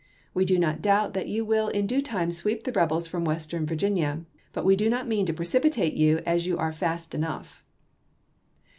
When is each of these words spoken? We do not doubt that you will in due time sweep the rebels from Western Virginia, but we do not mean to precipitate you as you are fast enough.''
We 0.33 0.45
do 0.45 0.57
not 0.57 0.81
doubt 0.81 1.13
that 1.13 1.27
you 1.27 1.45
will 1.45 1.67
in 1.67 1.85
due 1.85 2.01
time 2.01 2.31
sweep 2.31 2.63
the 2.63 2.71
rebels 2.71 3.05
from 3.05 3.23
Western 3.23 3.67
Virginia, 3.67 4.25
but 4.51 4.65
we 4.65 4.75
do 4.75 4.89
not 4.89 5.07
mean 5.07 5.27
to 5.27 5.33
precipitate 5.35 5.93
you 5.93 6.21
as 6.25 6.47
you 6.47 6.57
are 6.57 6.71
fast 6.73 7.13
enough.'' 7.13 7.63